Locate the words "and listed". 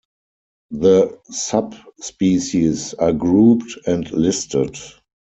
3.85-4.75